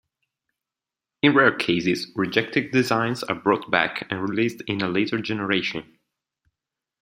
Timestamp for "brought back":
3.35-4.07